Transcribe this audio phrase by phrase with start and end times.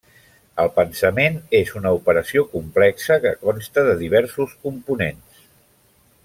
[0.61, 5.47] El pensament és una operació complexa que consta de diversos components.